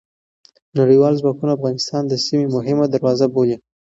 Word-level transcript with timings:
نړیوال 0.79 1.13
ځواکونه 1.21 1.51
افغانستان 1.57 2.03
د 2.07 2.13
سیمې 2.25 2.47
مهمه 2.55 2.85
دروازه 2.89 3.25
بولي. 3.33 3.57